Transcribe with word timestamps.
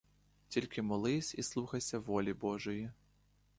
Тільки 0.47 0.81
молись 0.81 1.35
і 1.35 1.43
слухайся 1.43 1.99
волі 1.99 2.33
божої. 2.33 2.91